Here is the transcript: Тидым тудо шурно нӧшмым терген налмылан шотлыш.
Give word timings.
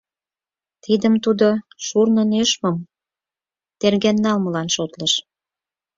Тидым 0.83 1.15
тудо 1.23 1.47
шурно 1.85 2.21
нӧшмым 2.31 2.77
терген 3.79 4.17
налмылан 4.25 4.67
шотлыш. 4.75 5.13